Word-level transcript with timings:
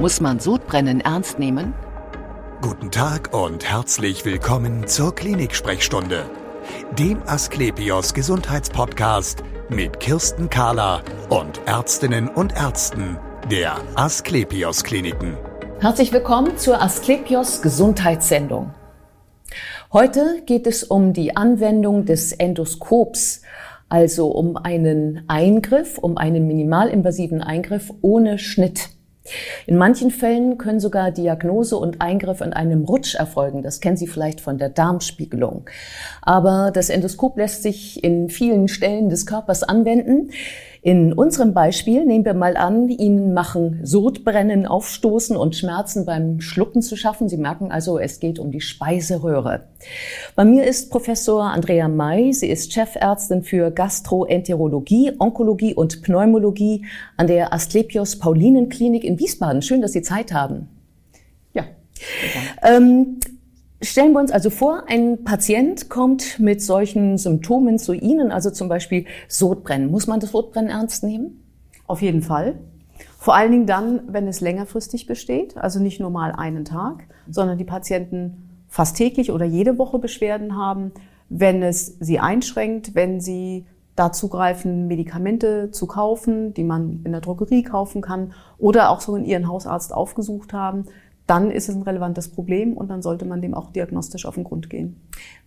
Muss 0.00 0.20
man 0.20 0.38
Sodbrennen 0.38 1.00
ernst 1.00 1.40
nehmen? 1.40 1.74
Guten 2.62 2.92
Tag 2.92 3.34
und 3.34 3.68
herzlich 3.68 4.24
willkommen 4.24 4.86
zur 4.86 5.12
Klinik-Sprechstunde, 5.12 6.30
dem 6.96 7.20
Asklepios 7.26 8.14
Gesundheitspodcast 8.14 9.42
mit 9.68 9.98
Kirsten 9.98 10.50
Kahler 10.50 11.02
und 11.30 11.60
Ärztinnen 11.66 12.28
und 12.28 12.54
Ärzten 12.54 13.18
der 13.50 13.76
Asklepios 13.96 14.84
Kliniken. 14.84 15.36
Herzlich 15.80 16.12
willkommen 16.12 16.56
zur 16.58 16.80
Asklepios 16.80 17.60
Gesundheitssendung. 17.60 18.74
Heute 19.92 20.42
geht 20.46 20.68
es 20.68 20.84
um 20.84 21.12
die 21.12 21.36
Anwendung 21.36 22.04
des 22.04 22.30
Endoskops, 22.30 23.42
also 23.88 24.28
um 24.28 24.56
einen 24.58 25.24
Eingriff, 25.26 25.98
um 25.98 26.18
einen 26.18 26.46
minimalinvasiven 26.46 27.42
Eingriff 27.42 27.92
ohne 28.00 28.38
Schnitt. 28.38 28.90
In 29.66 29.76
manchen 29.76 30.10
Fällen 30.10 30.58
können 30.58 30.80
sogar 30.80 31.10
Diagnose 31.10 31.76
und 31.76 32.00
Eingriff 32.00 32.40
in 32.40 32.52
einem 32.52 32.84
Rutsch 32.84 33.14
erfolgen. 33.14 33.62
Das 33.62 33.80
kennen 33.80 33.96
Sie 33.96 34.06
vielleicht 34.06 34.40
von 34.40 34.58
der 34.58 34.68
Darmspiegelung. 34.68 35.66
Aber 36.22 36.70
das 36.72 36.90
Endoskop 36.90 37.36
lässt 37.36 37.62
sich 37.62 38.02
in 38.02 38.28
vielen 38.28 38.68
Stellen 38.68 39.08
des 39.08 39.26
Körpers 39.26 39.62
anwenden. 39.62 40.30
In 40.88 41.12
unserem 41.12 41.52
Beispiel 41.52 42.06
nehmen 42.06 42.24
wir 42.24 42.32
mal 42.32 42.56
an, 42.56 42.88
Ihnen 42.88 43.34
machen 43.34 43.80
Sodbrennen, 43.82 44.64
Aufstoßen 44.64 45.36
und 45.36 45.54
Schmerzen 45.54 46.06
beim 46.06 46.40
Schlucken 46.40 46.80
zu 46.80 46.96
schaffen. 46.96 47.28
Sie 47.28 47.36
merken 47.36 47.70
also, 47.70 47.98
es 47.98 48.20
geht 48.20 48.38
um 48.38 48.50
die 48.50 48.62
Speiseröhre. 48.62 49.66
Bei 50.34 50.46
mir 50.46 50.64
ist 50.64 50.90
Professor 50.90 51.42
Andrea 51.42 51.88
May. 51.88 52.32
Sie 52.32 52.48
ist 52.48 52.72
Chefärztin 52.72 53.42
für 53.42 53.70
Gastroenterologie, 53.70 55.12
Onkologie 55.18 55.74
und 55.74 56.00
Pneumologie 56.00 56.86
an 57.18 57.26
der 57.26 57.52
Asklepios 57.52 58.18
Paulinen-Klinik 58.18 59.04
in 59.04 59.18
Wiesbaden. 59.18 59.60
Schön, 59.60 59.82
dass 59.82 59.92
Sie 59.92 60.00
Zeit 60.00 60.32
haben. 60.32 60.70
Ja. 61.52 61.64
Ähm, 62.62 63.20
Stellen 63.80 64.12
wir 64.12 64.18
uns 64.18 64.32
also 64.32 64.50
vor, 64.50 64.84
ein 64.88 65.22
Patient 65.22 65.88
kommt 65.88 66.40
mit 66.40 66.60
solchen 66.60 67.16
Symptomen 67.16 67.78
zu 67.78 67.92
Ihnen, 67.92 68.32
also 68.32 68.50
zum 68.50 68.68
Beispiel 68.68 69.06
Sodbrennen. 69.28 69.90
Muss 69.90 70.08
man 70.08 70.18
das 70.18 70.32
Sodbrennen 70.32 70.70
ernst 70.70 71.04
nehmen? 71.04 71.44
Auf 71.86 72.02
jeden 72.02 72.22
Fall. 72.22 72.58
Vor 73.18 73.36
allen 73.36 73.52
Dingen 73.52 73.66
dann, 73.66 74.00
wenn 74.08 74.26
es 74.26 74.40
längerfristig 74.40 75.06
besteht, 75.06 75.56
also 75.56 75.78
nicht 75.78 76.00
nur 76.00 76.10
mal 76.10 76.32
einen 76.32 76.64
Tag, 76.64 77.04
sondern 77.30 77.56
die 77.56 77.64
Patienten 77.64 78.48
fast 78.68 78.96
täglich 78.96 79.30
oder 79.30 79.44
jede 79.44 79.78
Woche 79.78 80.00
Beschwerden 80.00 80.56
haben, 80.56 80.90
wenn 81.28 81.62
es 81.62 81.96
sie 82.00 82.18
einschränkt, 82.18 82.96
wenn 82.96 83.20
sie 83.20 83.66
dazu 83.94 84.28
greifen, 84.28 84.86
Medikamente 84.86 85.70
zu 85.70 85.86
kaufen, 85.86 86.54
die 86.54 86.64
man 86.64 87.00
in 87.04 87.12
der 87.12 87.20
Drogerie 87.20 87.62
kaufen 87.62 88.00
kann 88.00 88.32
oder 88.56 88.90
auch 88.90 89.00
so 89.00 89.16
in 89.16 89.24
ihren 89.24 89.48
Hausarzt 89.48 89.92
aufgesucht 89.92 90.52
haben, 90.52 90.84
dann 91.28 91.50
ist 91.50 91.68
es 91.68 91.76
ein 91.76 91.82
relevantes 91.82 92.28
Problem 92.28 92.76
und 92.76 92.88
dann 92.88 93.02
sollte 93.02 93.24
man 93.24 93.40
dem 93.42 93.54
auch 93.54 93.70
diagnostisch 93.70 94.26
auf 94.26 94.34
den 94.34 94.44
Grund 94.44 94.70
gehen. 94.70 94.96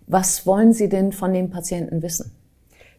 Was 0.07 0.45
wollen 0.45 0.73
Sie 0.73 0.89
denn 0.89 1.11
von 1.11 1.33
dem 1.33 1.49
Patienten 1.49 2.01
wissen? 2.01 2.31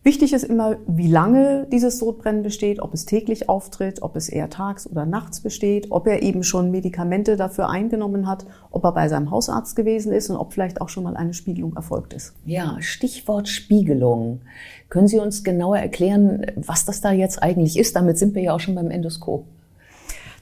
Wichtig 0.05 0.33
ist 0.33 0.43
immer, 0.43 0.79
wie 0.89 1.07
lange 1.07 1.69
dieses 1.71 2.01
Sodbrennen 2.01 2.43
besteht, 2.43 2.83
ob 2.83 2.93
es 2.93 3.07
täglich 3.07 3.49
auftritt, 3.49 4.03
ob 4.03 4.17
es 4.17 4.29
eher 4.29 4.51
tags 4.51 4.91
oder 4.91 5.07
nachts 5.07 5.41
besteht, 5.41 5.93
ob 5.93 6.09
er 6.09 6.23
eben 6.25 6.43
schon 6.43 6.73
Medikamente 6.73 7.37
dafür 7.37 7.69
eingenommen 7.69 8.27
hat, 8.27 8.45
ob 8.73 8.83
er 8.83 8.93
bei 8.93 9.09
seinem 9.09 9.31
Hausarzt 9.31 9.77
gewesen 9.77 10.13
ist 10.13 10.29
und 10.29 10.37
ob 10.37 10.53
vielleicht 10.53 10.81
auch 10.81 10.89
schon 10.89 11.05
mal 11.05 11.17
eine 11.17 11.35
Spiegelung 11.35 11.77
erfolgt 11.77 12.15
ist. 12.15 12.35
Ja, 12.45 12.79
Stichwort 12.81 13.47
Spiegelung. 13.49 14.41
Können 14.89 15.07
Sie 15.07 15.21
uns 15.21 15.45
genauer 15.45 15.79
erklären, 15.79 16.47
was 16.57 16.85
das 16.85 17.01
da 17.01 17.13
jetzt 17.13 17.41
eigentlich 17.41 17.79
ist? 17.79 17.95
Damit 17.95 18.19
sind 18.19 18.35
wir 18.35 18.43
ja 18.43 18.55
auch 18.55 18.61
schon 18.61 18.75
beim 18.75 18.91
Endoskop. 18.91 19.45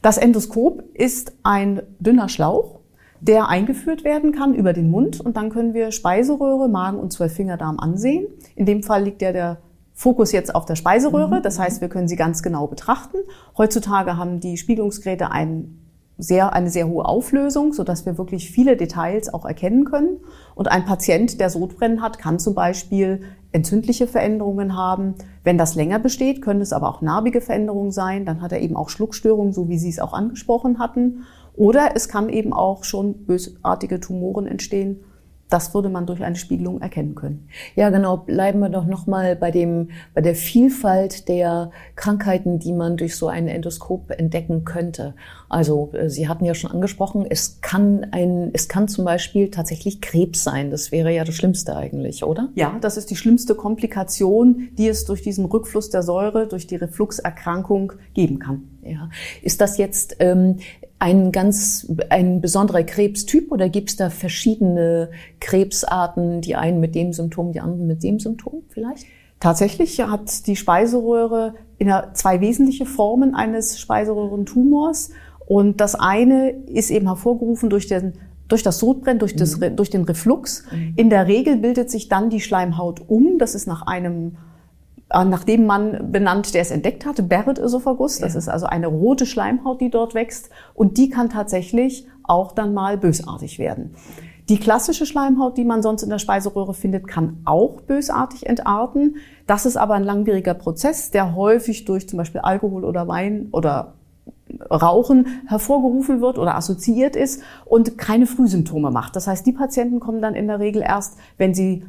Das 0.02 0.16
Endoskop 0.16 0.82
ist 0.94 1.32
ein 1.42 1.82
dünner 1.98 2.28
Schlauch, 2.28 2.80
der 3.20 3.48
eingeführt 3.48 4.02
werden 4.02 4.32
kann 4.32 4.54
über 4.54 4.72
den 4.72 4.90
Mund 4.90 5.20
und 5.20 5.36
dann 5.36 5.50
können 5.50 5.74
wir 5.74 5.92
Speiseröhre, 5.92 6.68
Magen 6.68 6.98
und 6.98 7.12
Zwölffingerdarm 7.12 7.78
ansehen. 7.78 8.26
In 8.56 8.64
dem 8.64 8.82
Fall 8.82 9.04
liegt 9.04 9.20
ja 9.20 9.32
der 9.32 9.58
Fokus 9.92 10.32
jetzt 10.32 10.54
auf 10.54 10.64
der 10.64 10.76
Speiseröhre, 10.76 11.38
mhm. 11.38 11.42
das 11.42 11.58
heißt, 11.58 11.82
wir 11.82 11.90
können 11.90 12.08
sie 12.08 12.16
ganz 12.16 12.42
genau 12.42 12.66
betrachten. 12.66 13.18
Heutzutage 13.58 14.16
haben 14.16 14.40
die 14.40 14.56
Spiegelungsgeräte 14.56 15.30
ein 15.30 15.76
sehr, 16.16 16.54
eine 16.54 16.70
sehr 16.70 16.88
hohe 16.88 17.04
Auflösung, 17.04 17.74
so 17.74 17.84
dass 17.84 18.06
wir 18.06 18.16
wirklich 18.16 18.50
viele 18.50 18.76
Details 18.76 19.32
auch 19.32 19.44
erkennen 19.44 19.84
können. 19.84 20.18
Und 20.54 20.70
ein 20.70 20.84
Patient, 20.84 21.40
der 21.40 21.50
Sodbrennen 21.50 22.00
hat, 22.00 22.18
kann 22.18 22.38
zum 22.38 22.54
Beispiel 22.54 23.22
entzündliche 23.52 24.06
Veränderungen 24.06 24.76
haben. 24.76 25.14
Wenn 25.42 25.58
das 25.58 25.74
länger 25.74 25.98
besteht, 25.98 26.42
können 26.42 26.60
es 26.60 26.72
aber 26.72 26.88
auch 26.88 27.02
narbige 27.02 27.40
Veränderungen 27.40 27.90
sein. 27.90 28.24
Dann 28.24 28.42
hat 28.42 28.52
er 28.52 28.60
eben 28.60 28.76
auch 28.76 28.88
Schluckstörungen, 28.88 29.52
so 29.52 29.68
wie 29.68 29.78
Sie 29.78 29.88
es 29.88 29.98
auch 29.98 30.12
angesprochen 30.12 30.78
hatten. 30.78 31.24
Oder 31.54 31.90
es 31.94 32.08
kann 32.08 32.28
eben 32.28 32.52
auch 32.52 32.84
schon 32.84 33.26
bösartige 33.26 34.00
Tumoren 34.00 34.46
entstehen 34.46 35.00
das 35.50 35.74
würde 35.74 35.88
man 35.88 36.06
durch 36.06 36.22
eine 36.22 36.36
Spiegelung 36.36 36.80
erkennen 36.80 37.14
können. 37.14 37.48
Ja, 37.74 37.90
genau. 37.90 38.16
Bleiben 38.16 38.60
wir 38.60 38.68
doch 38.68 38.86
nochmal 38.86 39.36
bei 39.36 39.50
dem, 39.50 39.90
bei 40.14 40.20
der 40.20 40.34
Vielfalt 40.34 41.28
der 41.28 41.70
Krankheiten, 41.96 42.58
die 42.58 42.72
man 42.72 42.96
durch 42.96 43.16
so 43.16 43.28
ein 43.28 43.48
Endoskop 43.48 44.10
entdecken 44.10 44.64
könnte. 44.64 45.14
Also, 45.48 45.90
äh, 45.92 46.08
Sie 46.08 46.28
hatten 46.28 46.44
ja 46.44 46.54
schon 46.54 46.70
angesprochen, 46.70 47.26
es 47.28 47.60
kann 47.60 48.06
ein, 48.12 48.50
es 48.52 48.68
kann 48.68 48.88
zum 48.88 49.04
Beispiel 49.04 49.50
tatsächlich 49.50 50.00
Krebs 50.00 50.44
sein. 50.44 50.70
Das 50.70 50.92
wäre 50.92 51.12
ja 51.12 51.24
das 51.24 51.34
Schlimmste 51.34 51.76
eigentlich, 51.76 52.22
oder? 52.22 52.50
Ja, 52.54 52.76
das 52.80 52.96
ist 52.96 53.10
die 53.10 53.16
schlimmste 53.16 53.54
Komplikation, 53.54 54.68
die 54.78 54.88
es 54.88 55.04
durch 55.04 55.22
diesen 55.22 55.44
Rückfluss 55.44 55.90
der 55.90 56.02
Säure, 56.02 56.46
durch 56.46 56.66
die 56.68 56.76
Refluxerkrankung 56.76 57.92
geben 58.14 58.38
kann. 58.38 58.62
Ja. 58.82 59.10
Ist 59.42 59.60
das 59.60 59.76
jetzt 59.76 60.16
ähm, 60.20 60.58
ein 61.00 61.32
ganz 61.32 61.90
ein 62.10 62.40
besonderer 62.40 62.84
Krebstyp 62.84 63.50
oder 63.50 63.68
gibt 63.68 63.90
es 63.90 63.96
da 63.96 64.10
verschiedene 64.10 65.10
Krebsarten, 65.40 66.42
die 66.42 66.54
einen 66.54 66.78
mit 66.78 66.94
dem 66.94 67.12
Symptom, 67.12 67.52
die 67.52 67.60
anderen 67.60 67.86
mit 67.86 68.02
dem 68.02 68.20
Symptom 68.20 68.62
vielleicht? 68.68 69.06
Tatsächlich 69.40 69.98
hat 70.00 70.46
die 70.46 70.56
Speiseröhre 70.56 71.54
zwei 72.12 72.42
wesentliche 72.42 72.84
Formen 72.84 73.34
eines 73.34 73.80
Speiseröhrentumors 73.80 75.10
und 75.46 75.80
das 75.80 75.94
eine 75.94 76.50
ist 76.50 76.90
eben 76.90 77.06
hervorgerufen 77.06 77.70
durch 77.70 77.86
den 77.88 78.12
durch 78.48 78.64
das 78.64 78.80
Sodbrennen, 78.80 79.20
durch, 79.20 79.36
das, 79.36 79.58
mhm. 79.58 79.76
durch 79.76 79.90
den 79.90 80.02
Reflux. 80.02 80.64
Mhm. 80.72 80.94
In 80.96 81.08
der 81.08 81.28
Regel 81.28 81.56
bildet 81.58 81.88
sich 81.88 82.08
dann 82.08 82.30
die 82.30 82.40
Schleimhaut 82.40 83.00
um. 83.06 83.38
Das 83.38 83.54
ist 83.54 83.68
nach 83.68 83.86
einem 83.86 84.38
nach 85.12 85.44
dem 85.44 85.66
Mann 85.66 86.12
benannt, 86.12 86.54
der 86.54 86.62
es 86.62 86.70
entdeckt 86.70 87.04
hatte, 87.04 87.22
Barrett-Esophagus. 87.22 88.18
Das 88.18 88.34
ja. 88.34 88.38
ist 88.38 88.48
also 88.48 88.66
eine 88.66 88.86
rote 88.86 89.26
Schleimhaut, 89.26 89.80
die 89.80 89.90
dort 89.90 90.14
wächst. 90.14 90.50
Und 90.74 90.98
die 90.98 91.08
kann 91.08 91.30
tatsächlich 91.30 92.06
auch 92.22 92.52
dann 92.52 92.74
mal 92.74 92.96
bösartig 92.96 93.58
werden. 93.58 93.94
Die 94.48 94.58
klassische 94.58 95.06
Schleimhaut, 95.06 95.56
die 95.56 95.64
man 95.64 95.82
sonst 95.82 96.02
in 96.02 96.10
der 96.10 96.18
Speiseröhre 96.18 96.74
findet, 96.74 97.06
kann 97.06 97.38
auch 97.44 97.80
bösartig 97.82 98.46
entarten. 98.46 99.16
Das 99.46 99.66
ist 99.66 99.76
aber 99.76 99.94
ein 99.94 100.04
langwieriger 100.04 100.54
Prozess, 100.54 101.10
der 101.10 101.34
häufig 101.36 101.84
durch 101.84 102.08
zum 102.08 102.16
Beispiel 102.16 102.40
Alkohol 102.40 102.84
oder 102.84 103.06
Wein 103.06 103.48
oder 103.52 103.94
Rauchen 104.70 105.26
hervorgerufen 105.46 106.20
wird 106.20 106.38
oder 106.38 106.56
assoziiert 106.56 107.14
ist 107.14 107.42
und 107.64 107.98
keine 107.98 108.26
Frühsymptome 108.26 108.90
macht. 108.90 109.14
Das 109.14 109.26
heißt, 109.26 109.46
die 109.46 109.52
Patienten 109.52 110.00
kommen 110.00 110.20
dann 110.20 110.34
in 110.34 110.48
der 110.48 110.58
Regel 110.58 110.82
erst, 110.82 111.18
wenn 111.36 111.54
sie 111.54 111.84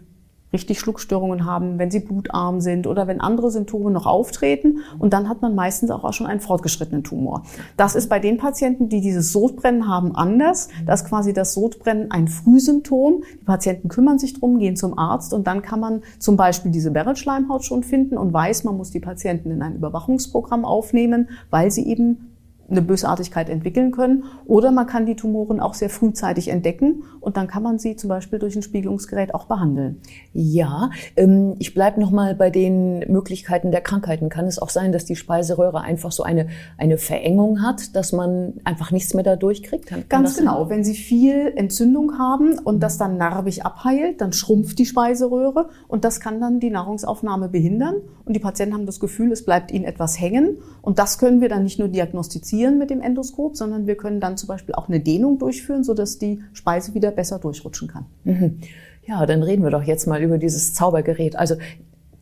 richtig 0.53 0.79
Schluckstörungen 0.79 1.45
haben, 1.45 1.79
wenn 1.79 1.91
sie 1.91 1.99
blutarm 1.99 2.61
sind 2.61 2.87
oder 2.87 3.07
wenn 3.07 3.21
andere 3.21 3.51
Symptome 3.51 3.91
noch 3.91 4.05
auftreten. 4.05 4.79
Und 4.99 5.13
dann 5.13 5.29
hat 5.29 5.41
man 5.41 5.55
meistens 5.55 5.91
auch 5.91 6.11
schon 6.13 6.27
einen 6.27 6.41
fortgeschrittenen 6.41 7.03
Tumor. 7.03 7.43
Das 7.77 7.95
ist 7.95 8.09
bei 8.09 8.19
den 8.19 8.37
Patienten, 8.37 8.89
die 8.89 9.01
dieses 9.01 9.31
Sodbrennen 9.31 9.87
haben, 9.87 10.15
anders. 10.15 10.69
Das 10.85 11.01
ist 11.01 11.07
quasi 11.07 11.33
das 11.33 11.53
Sodbrennen 11.53 12.11
ein 12.11 12.27
Frühsymptom. 12.27 13.23
Die 13.41 13.45
Patienten 13.45 13.87
kümmern 13.87 14.19
sich 14.19 14.33
drum, 14.33 14.59
gehen 14.59 14.75
zum 14.75 14.97
Arzt 14.97 15.33
und 15.33 15.47
dann 15.47 15.61
kann 15.61 15.79
man 15.79 16.01
zum 16.19 16.35
Beispiel 16.35 16.71
diese 16.71 16.91
Barrett-Schleimhaut 16.91 17.63
schon 17.63 17.83
finden 17.83 18.17
und 18.17 18.33
weiß, 18.33 18.63
man 18.63 18.77
muss 18.77 18.91
die 18.91 18.99
Patienten 18.99 19.51
in 19.51 19.61
ein 19.61 19.75
Überwachungsprogramm 19.75 20.65
aufnehmen, 20.65 21.29
weil 21.49 21.71
sie 21.71 21.85
eben 21.87 22.30
eine 22.71 22.81
Bösartigkeit 22.81 23.49
entwickeln 23.49 23.91
können. 23.91 24.23
Oder 24.45 24.71
man 24.71 24.87
kann 24.87 25.05
die 25.05 25.15
Tumoren 25.15 25.59
auch 25.59 25.73
sehr 25.73 25.89
frühzeitig 25.89 26.47
entdecken 26.47 27.03
und 27.19 27.37
dann 27.37 27.47
kann 27.47 27.63
man 27.63 27.77
sie 27.77 27.95
zum 27.95 28.09
Beispiel 28.09 28.39
durch 28.39 28.55
ein 28.55 28.63
Spiegelungsgerät 28.63 29.35
auch 29.35 29.45
behandeln. 29.45 30.01
Ja, 30.33 30.89
ähm, 31.15 31.55
ich 31.59 31.73
bleibe 31.73 31.99
nochmal 31.99 32.35
bei 32.35 32.49
den 32.49 32.99
Möglichkeiten 33.11 33.71
der 33.71 33.81
Krankheiten. 33.81 34.29
Kann 34.29 34.45
es 34.45 34.59
auch 34.59 34.69
sein, 34.69 34.91
dass 34.91 35.05
die 35.05 35.15
Speiseröhre 35.15 35.81
einfach 35.81 36.11
so 36.11 36.23
eine, 36.23 36.47
eine 36.77 36.97
Verengung 36.97 37.61
hat, 37.61 37.95
dass 37.95 38.11
man 38.11 38.53
einfach 38.63 38.91
nichts 38.91 39.13
mehr 39.13 39.23
da 39.23 39.35
durchkriegt? 39.35 39.85
Kann, 39.85 40.05
Ganz 40.09 40.37
genau. 40.37 40.61
Sein? 40.61 40.69
Wenn 40.69 40.83
Sie 40.83 40.95
viel 40.95 41.53
Entzündung 41.55 42.17
haben 42.17 42.57
und 42.59 42.81
das 42.81 42.97
dann 42.97 43.17
narbig 43.17 43.65
abheilt, 43.65 44.21
dann 44.21 44.33
schrumpft 44.33 44.79
die 44.79 44.85
Speiseröhre 44.85 45.69
und 45.87 46.05
das 46.05 46.19
kann 46.19 46.39
dann 46.39 46.59
die 46.59 46.69
Nahrungsaufnahme 46.69 47.49
behindern 47.49 47.95
und 48.25 48.33
die 48.33 48.39
Patienten 48.39 48.73
haben 48.73 48.85
das 48.85 48.99
Gefühl, 48.99 49.31
es 49.31 49.45
bleibt 49.45 49.71
ihnen 49.71 49.85
etwas 49.85 50.19
hängen 50.19 50.57
und 50.81 50.99
das 50.99 51.17
können 51.17 51.41
wir 51.41 51.49
dann 51.49 51.63
nicht 51.63 51.79
nur 51.79 51.87
diagnostizieren, 51.87 52.60
fixieren 52.61 52.77
mit 52.77 52.89
dem 52.89 53.01
Endoskop, 53.01 53.57
sondern 53.57 53.87
wir 53.87 53.95
können 53.95 54.19
dann 54.19 54.37
zum 54.37 54.47
Beispiel 54.47 54.75
auch 54.75 54.87
eine 54.87 54.99
Dehnung 54.99 55.39
durchführen, 55.39 55.83
sodass 55.83 56.17
die 56.19 56.41
Speise 56.53 56.93
wieder 56.93 57.11
besser 57.11 57.39
durchrutschen 57.39 57.87
kann. 57.87 58.05
Mhm. 58.23 58.59
Ja, 59.03 59.25
dann 59.25 59.41
reden 59.41 59.63
wir 59.63 59.71
doch 59.71 59.83
jetzt 59.83 60.05
mal 60.07 60.21
über 60.21 60.37
dieses 60.37 60.73
Zaubergerät. 60.73 61.35
Also 61.35 61.55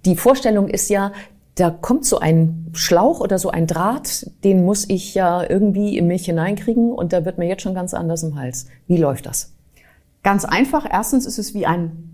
die 0.05 0.15
Vorstellung 0.15 0.69
ist 0.69 0.89
ja, 0.89 1.11
da 1.55 1.69
kommt 1.69 2.05
so 2.05 2.19
ein 2.19 2.67
Schlauch 2.73 3.19
oder 3.19 3.37
so 3.37 3.49
ein 3.49 3.67
Draht, 3.67 4.31
den 4.45 4.63
muss 4.63 4.87
ich 4.87 5.13
ja 5.13 5.43
irgendwie 5.47 5.97
in 5.97 6.07
Milch 6.07 6.25
hineinkriegen 6.25 6.93
und 6.93 7.11
da 7.11 7.25
wird 7.25 7.37
mir 7.37 7.47
jetzt 7.47 7.63
schon 7.63 7.73
ganz 7.73 7.93
anders 7.93 8.23
im 8.23 8.35
Hals. 8.35 8.67
Wie 8.87 8.97
läuft 8.97 9.25
das? 9.25 9.51
Ganz 10.23 10.45
einfach. 10.45 10.87
Erstens 10.89 11.25
ist 11.25 11.37
es 11.37 11.53
wie 11.53 11.65
ein 11.65 12.08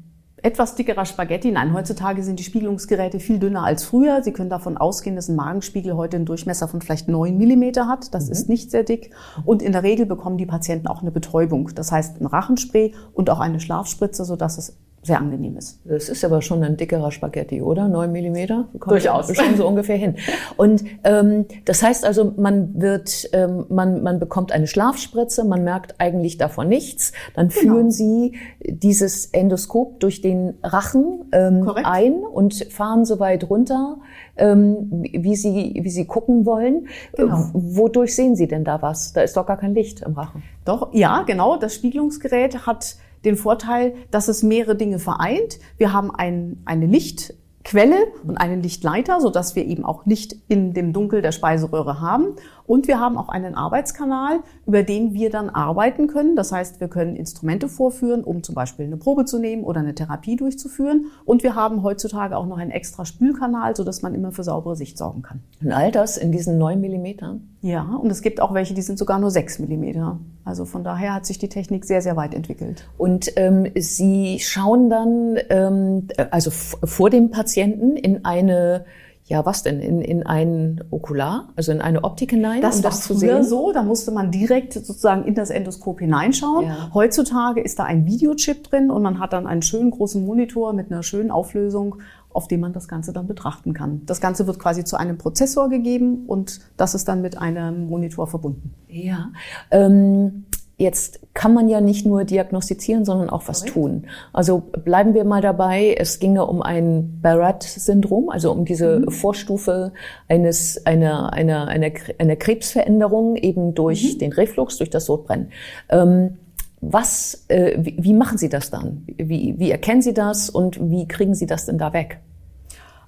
etwas 0.46 0.76
dickerer 0.76 1.06
Spaghetti. 1.06 1.52
Nein, 1.52 1.74
heutzutage 1.74 2.22
sind 2.22 2.40
die 2.40 2.44
Spiegelungsgeräte 2.44 3.20
viel 3.20 3.40
dünner 3.40 3.64
als 3.64 3.84
früher. 3.84 4.22
Sie 4.22 4.32
können 4.32 4.52
davon 4.52 4.78
ausgehen, 4.78 5.16
dass 5.16 5.28
ein 5.28 5.36
Magenspiegel 5.36 5.96
heute 5.96 6.18
einen 6.18 6.28
Durchmesser 6.28 6.68
von 6.68 6.82
vielleicht 6.82 7.08
neun 7.08 7.40
Millimeter 7.40 7.88
hat. 7.88 8.14
Das 8.14 8.28
mhm. 8.28 8.32
ist 8.32 8.50
nicht 8.50 8.70
sehr 8.70 8.84
dick. 8.84 9.10
Und 9.44 9.64
in 9.64 9.72
der 9.72 9.82
Regel 9.82 10.06
bekommen 10.06 10.38
die 10.38 10.46
Patienten 10.46 10.86
auch 10.86 11.02
eine 11.02 11.10
Betäubung. 11.10 11.72
Das 11.74 11.92
heißt 11.92 12.22
ein 12.22 12.28
Rachenspray 12.28 12.94
und 13.14 13.32
auch 13.32 13.40
eine 13.40 13.60
Schlafspritze, 13.60 14.24
sodass 14.24 14.60
es 14.60 14.78
sehr 15.06 15.20
angenehm 15.20 15.56
ist. 15.56 15.80
Das 15.86 16.10
ist 16.10 16.26
aber 16.26 16.42
schon 16.42 16.64
ein 16.64 16.78
dickerer 16.78 17.12
Spaghetti, 17.12 17.62
oder? 17.62 17.88
Neun 17.88 18.12
Millimeter? 18.12 18.70
Durchaus. 18.74 19.34
Schon 19.36 19.56
so 19.56 19.68
ungefähr 19.68 19.98
hin. 19.98 20.16
Und 20.58 20.84
ähm, 21.04 21.46
das 21.66 21.84
heißt 21.84 22.06
also, 22.06 22.34
man 22.38 22.82
wird, 22.82 23.30
ähm, 23.34 23.66
man, 23.70 24.02
man 24.02 24.20
bekommt 24.20 24.52
eine 24.52 24.66
Schlafspritze, 24.66 25.44
man 25.44 25.64
merkt 25.64 25.96
eigentlich 26.00 26.38
davon 26.38 26.70
nichts. 26.70 27.14
Dann 27.36 27.50
genau. 27.50 27.62
führen 27.62 27.92
Sie 27.92 28.34
dieses 28.64 29.28
Endoskop 29.28 30.00
durch 30.00 30.22
den 30.22 30.56
Rachen 30.64 31.26
ähm, 31.32 31.70
ein 31.84 32.16
und 32.24 32.56
fahren 32.72 33.06
so 33.06 33.20
weit 33.20 33.48
runter, 33.48 33.98
ähm, 34.38 35.04
wie 35.14 35.36
Sie 35.36 35.80
wie 35.82 35.90
Sie 35.90 36.06
gucken 36.06 36.48
wollen. 36.48 36.88
Genau. 37.16 37.50
Wodurch 37.54 38.16
sehen 38.16 38.36
Sie 38.36 38.48
denn 38.48 38.64
da 38.64 38.82
was? 38.82 39.14
Da 39.14 39.22
ist 39.22 39.38
doch 39.38 39.46
gar 39.46 39.58
kein 39.58 39.76
Licht 39.76 40.02
im 40.02 40.14
Rachen. 40.14 40.42
Doch, 40.66 40.94
ja, 40.94 41.24
genau. 41.28 41.58
Das 41.58 41.76
Spiegelungsgerät 41.76 42.66
hat 42.66 42.96
den 43.26 43.36
Vorteil, 43.36 43.96
dass 44.12 44.28
es 44.28 44.44
mehrere 44.44 44.76
Dinge 44.76 45.00
vereint. 45.00 45.60
Wir 45.78 45.92
haben 45.92 46.12
ein, 46.12 46.62
eine 46.66 46.86
Licht 46.86 47.34
Quelle 47.66 47.98
und 48.24 48.38
einen 48.38 48.62
Lichtleiter, 48.62 49.20
so 49.20 49.32
dass 49.32 49.56
wir 49.56 49.66
eben 49.66 49.84
auch 49.84 50.06
Licht 50.06 50.36
in 50.48 50.76
dem 50.76 50.94
Dunkel 50.94 51.24
der 51.24 51.32
Speiseröhre 51.32 52.00
haben. 52.00 52.36
Und 52.68 52.88
wir 52.88 53.00
haben 53.00 53.18
auch 53.18 53.28
einen 53.28 53.56
Arbeitskanal, 53.56 54.42
über 54.68 54.84
den 54.84 55.16
wir 55.16 55.32
dann 55.32 55.50
arbeiten 55.50 56.06
können. 56.06 56.36
Das 56.36 56.52
heißt, 56.52 56.80
wir 56.80 56.90
können 56.90 57.16
Instrumente 57.16 57.68
vorführen, 57.68 58.24
um 58.24 58.44
zum 58.44 58.54
Beispiel 58.54 58.86
eine 58.86 58.98
Probe 58.98 59.26
zu 59.26 59.40
nehmen 59.40 59.64
oder 59.64 59.80
eine 59.80 59.96
Therapie 59.96 60.36
durchzuführen. 60.36 61.08
Und 61.26 61.42
wir 61.42 61.56
haben 61.56 61.82
heutzutage 61.82 62.38
auch 62.38 62.46
noch 62.46 62.60
einen 62.60 62.70
extra 62.70 63.04
Spülkanal, 63.04 63.76
so 63.76 63.84
dass 63.84 64.04
man 64.04 64.14
immer 64.14 64.32
für 64.32 64.44
saubere 64.44 64.76
Sicht 64.76 65.00
sorgen 65.00 65.24
kann. 65.24 65.42
Und 65.60 65.72
all 65.72 65.92
das 65.92 66.18
in 66.18 66.32
diesen 66.32 66.60
neun 66.60 66.82
Millimetern? 66.82 67.50
Ja, 67.62 67.82
und 67.82 68.12
es 68.12 68.22
gibt 68.22 68.42
auch 68.42 68.54
welche, 68.54 68.76
die 68.76 68.84
sind 68.84 69.00
sogar 69.00 69.18
nur 69.18 69.32
sechs 69.32 69.58
Millimeter. 69.58 70.20
Also 70.46 70.66
von 70.66 70.84
daher 70.84 71.16
hat 71.16 71.26
sich 71.26 71.40
die 71.40 71.50
Technik 71.50 71.86
sehr, 71.86 72.02
sehr 72.02 72.16
weit 72.16 72.36
entwickelt. 72.36 72.88
Und 72.98 73.32
ähm, 73.36 73.72
Sie 73.76 74.40
schauen 74.40 74.90
dann, 74.92 75.38
ähm, 75.50 76.08
also 76.30 76.52
vor 76.52 77.10
dem 77.10 77.32
Patienten 77.32 77.98
in 77.98 78.24
eine 78.24 78.86
ja, 79.28 79.44
was 79.44 79.64
denn? 79.64 79.80
In, 79.80 80.02
in 80.02 80.24
ein 80.24 80.84
Okular, 80.92 81.50
also 81.56 81.72
in 81.72 81.82
eine 81.82 82.04
Optik 82.04 82.30
hinein, 82.30 82.62
das 82.62 82.78
um 82.78 82.82
das 82.84 83.02
zu 83.02 83.16
sehen? 83.16 83.44
so, 83.44 83.72
da 83.72 83.82
musste 83.82 84.12
man 84.12 84.30
direkt 84.30 84.74
sozusagen 84.74 85.24
in 85.24 85.34
das 85.34 85.50
Endoskop 85.50 86.00
hineinschauen. 86.00 86.68
Ja. 86.68 86.92
Heutzutage 86.94 87.60
ist 87.62 87.80
da 87.80 87.86
ein 87.86 88.06
Videochip 88.06 88.66
drin 88.66 88.92
und 88.92 89.02
man 89.02 89.20
hat 89.20 89.34
dann 89.34 89.48
einen 89.48 89.64
schönen 89.64 89.90
großen 89.90 90.24
Monitor 90.24 90.74
mit 90.74 90.92
einer 90.92 91.02
schönen 91.02 91.32
Auflösung, 91.32 91.96
auf 92.36 92.48
dem 92.48 92.60
man 92.60 92.74
das 92.74 92.88
Ganze 92.88 93.14
dann 93.14 93.28
betrachten 93.28 93.74
kann. 93.74 94.02
Das 94.06 94.22
Ganze 94.22 94.48
wird 94.48 94.60
quasi 94.60 94.84
zu 94.84 94.98
einem 94.98 95.18
Prozessor 95.18 95.70
gegeben 95.70 96.26
und 96.28 96.60
das 96.78 96.96
ist 96.96 97.08
dann 97.08 97.22
mit 97.22 97.38
einem 97.38 97.88
Monitor 97.88 98.28
verbunden. 98.28 98.74
Ja. 98.88 99.32
Ähm 99.72 100.46
Jetzt 100.78 101.22
kann 101.34 101.54
man 101.54 101.70
ja 101.70 101.80
nicht 101.80 102.06
nur 102.06 102.26
diagnostizieren, 102.26 103.06
sondern 103.06 103.30
auch 103.30 103.44
was 103.48 103.64
tun. 103.64 104.08
Also 104.34 104.60
bleiben 104.60 105.14
wir 105.14 105.24
mal 105.24 105.42
dabei. 105.42 105.96
Es 105.98 106.20
ginge 106.20 106.46
um 106.46 106.62
ein 106.62 107.22
Barrett-Syndrom, 107.22 108.30
also 108.30 108.52
um 108.52 108.66
diese 108.66 109.00
mhm. 109.00 109.12
Vorstufe 109.12 109.94
eines 110.28 110.86
einer 110.86 111.32
einer 111.32 111.68
einer, 111.68 111.92
einer 112.18 112.36
Krebsveränderung 112.36 113.38
eben 113.38 113.74
durch 113.74 114.16
mhm. 114.16 114.20
den 114.20 114.34
Reflux, 114.34 114.78
durch 114.78 114.90
das 114.90 115.06
Sodbrennen. 115.06 115.52
Ähm, 115.88 116.40
was, 116.82 117.46
äh, 117.48 117.78
wie, 117.78 117.96
wie 117.98 118.14
machen 118.14 118.38
Sie 118.38 118.50
das 118.50 118.70
dann? 118.70 119.06
Wie, 119.18 119.56
wie 119.58 119.72
erkennen 119.72 120.02
Sie 120.02 120.14
das 120.14 120.50
und 120.50 120.92
wie 120.92 121.08
kriegen 121.08 121.36
Sie 121.36 121.46
das 121.46 121.66
denn 121.66 121.78
da 121.78 121.94
weg? 121.94 122.20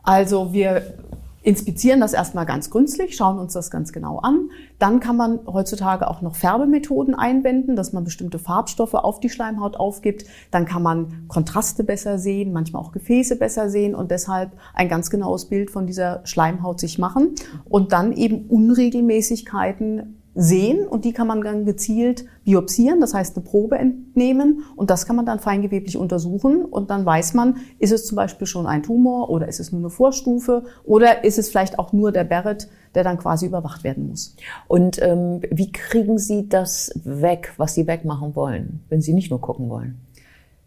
Also 0.07 0.53
wir 0.53 0.93
inspizieren 1.43 1.99
das 1.99 2.13
erstmal 2.13 2.45
ganz 2.45 2.69
gründlich, 2.69 3.17
schauen 3.17 3.37
uns 3.39 3.51
das 3.51 3.69
ganz 3.69 3.91
genau 3.91 4.19
an. 4.19 4.51
Dann 4.79 5.01
kann 5.01 5.17
man 5.17 5.41
heutzutage 5.45 6.09
auch 6.09 6.21
noch 6.21 6.37
Färbemethoden 6.37 7.13
einwenden, 7.13 7.75
dass 7.75 7.91
man 7.91 8.05
bestimmte 8.05 8.39
Farbstoffe 8.39 8.93
auf 8.93 9.19
die 9.19 9.29
Schleimhaut 9.29 9.75
aufgibt. 9.75 10.23
Dann 10.49 10.63
kann 10.63 10.81
man 10.81 11.25
Kontraste 11.27 11.83
besser 11.83 12.19
sehen, 12.19 12.53
manchmal 12.53 12.81
auch 12.81 12.93
Gefäße 12.93 13.35
besser 13.35 13.69
sehen 13.69 13.95
und 13.95 14.09
deshalb 14.09 14.51
ein 14.73 14.87
ganz 14.87 15.09
genaues 15.09 15.49
Bild 15.49 15.71
von 15.71 15.87
dieser 15.87 16.21
Schleimhaut 16.25 16.79
sich 16.79 16.97
machen 16.99 17.35
und 17.65 17.91
dann 17.91 18.13
eben 18.13 18.47
Unregelmäßigkeiten 18.47 20.16
sehen 20.39 20.87
und 20.87 21.03
die 21.03 21.13
kann 21.13 21.25
man 21.25 21.41
dann 21.41 21.65
gezielt 21.65 22.25
biopsieren, 22.43 23.01
das 23.01 23.15
heißt 23.15 23.35
eine 23.35 23.43
Probe 23.43 23.79
entnehmen 23.79 24.63
und 24.75 24.91
das 24.91 25.07
kann 25.07 25.15
man 25.15 25.25
dann 25.25 25.39
feingeweblich 25.39 25.97
untersuchen 25.97 26.63
und 26.63 26.91
dann 26.91 27.05
weiß 27.05 27.33
man, 27.33 27.57
ist 27.79 27.91
es 27.91 28.05
zum 28.05 28.15
Beispiel 28.15 28.45
schon 28.45 28.67
ein 28.67 28.83
Tumor 28.83 29.31
oder 29.31 29.47
ist 29.47 29.59
es 29.59 29.71
nur 29.71 29.81
eine 29.81 29.89
Vorstufe 29.89 30.63
oder 30.83 31.23
ist 31.23 31.39
es 31.39 31.49
vielleicht 31.49 31.79
auch 31.79 31.91
nur 31.91 32.11
der 32.11 32.23
Barrett, 32.23 32.69
der 32.93 33.03
dann 33.03 33.17
quasi 33.17 33.47
überwacht 33.47 33.83
werden 33.83 34.09
muss. 34.09 34.35
Und 34.67 35.01
ähm, 35.01 35.41
wie 35.49 35.71
kriegen 35.71 36.19
Sie 36.19 36.47
das 36.47 36.91
weg, 37.03 37.53
was 37.57 37.73
Sie 37.73 37.87
wegmachen 37.87 38.35
wollen, 38.35 38.81
wenn 38.89 39.01
Sie 39.01 39.13
nicht 39.13 39.31
nur 39.31 39.41
gucken 39.41 39.69
wollen? 39.69 39.99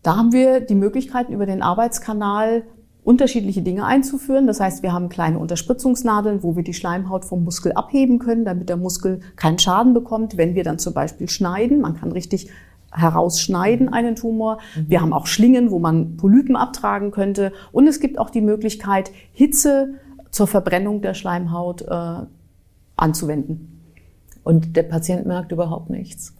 Da 0.03 0.17
haben 0.17 0.33
wir 0.33 0.61
die 0.61 0.75
Möglichkeiten 0.75 1.33
über 1.33 1.47
den 1.47 1.63
Arbeitskanal 1.63 2.65
unterschiedliche 3.11 3.61
Dinge 3.61 3.85
einzuführen. 3.85 4.47
Das 4.47 4.61
heißt, 4.61 4.85
wir 4.85 4.93
haben 4.93 5.09
kleine 5.09 5.41
Unterspritzungsnadeln, 5.41 6.45
wo 6.45 6.55
wir 6.55 6.63
die 6.63 6.75
Schleimhaut 6.75 7.25
vom 7.25 7.43
Muskel 7.43 7.73
abheben 7.73 8.21
können, 8.21 8.45
damit 8.45 8.69
der 8.69 8.77
Muskel 8.77 9.19
keinen 9.35 9.59
Schaden 9.59 9.95
bekommt, 9.95 10.37
wenn 10.37 10.55
wir 10.55 10.63
dann 10.63 10.79
zum 10.79 10.95
Beispiel 10.95 11.29
schneiden. 11.29 11.81
Man 11.81 11.97
kann 11.97 12.13
richtig 12.13 12.51
herausschneiden 12.93 13.89
einen 13.89 14.15
Tumor. 14.15 14.59
Mhm. 14.77 14.85
Wir 14.89 15.01
haben 15.01 15.13
auch 15.13 15.27
Schlingen, 15.27 15.73
wo 15.73 15.81
man 15.81 16.17
Polypen 16.19 16.55
abtragen 16.55 17.11
könnte. 17.11 17.53
Und 17.73 17.89
es 17.89 17.99
gibt 17.99 18.17
auch 18.17 18.31
die 18.31 18.43
Möglichkeit, 18.43 19.11
Hitze 19.33 19.95
zur 20.31 20.47
Verbrennung 20.47 21.03
der 21.03 21.15
Schleimhaut 21.15 21.83
äh, 21.83 22.27
anzuwenden. 22.95 23.83
Und 24.45 24.77
der 24.77 24.85
Patient 24.85 25.27
merkt 25.27 25.51
überhaupt 25.51 25.91
nichts. 25.91 26.37